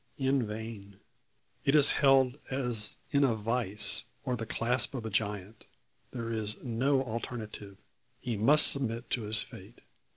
[0.17, 0.99] In vain.
[1.63, 5.67] It is held as in a vice, or the clasp of a giant.
[6.09, 7.77] There is no alternative
[8.19, 9.81] he must submit to his fate.